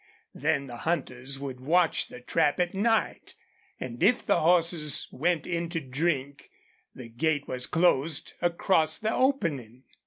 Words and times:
Then 0.33 0.65
the 0.65 0.77
hunters 0.77 1.37
would 1.39 1.59
watch 1.59 2.07
the 2.07 2.19
trap 2.21 2.59
at 2.59 2.73
night, 2.73 3.35
and 3.79 4.01
if 4.01 4.25
the 4.25 4.39
horses 4.39 5.07
went 5.11 5.45
in 5.45 5.69
to 5.69 5.79
drink, 5.79 6.49
a 6.97 7.07
gate 7.07 7.47
was 7.47 7.67
closed 7.67 8.33
across 8.41 8.97
the 8.97 9.13
opening. 9.13 9.83